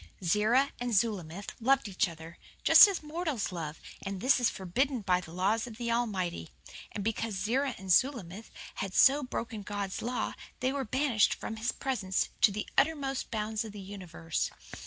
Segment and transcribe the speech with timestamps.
[0.23, 5.21] "Zerah and Zulamith loved each other, just as mortals love, and this is forbidden by
[5.21, 6.49] the laws of the Almighty.
[6.91, 11.71] And because Zerah and Zulamith had so broken God's law they were banished from His
[11.71, 14.49] presence to the uttermost bounds of the universe.